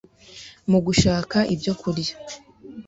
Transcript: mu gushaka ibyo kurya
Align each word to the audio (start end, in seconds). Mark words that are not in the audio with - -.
mu 0.69 0.79
gushaka 0.85 1.37
ibyo 1.53 1.73
kurya 1.81 2.15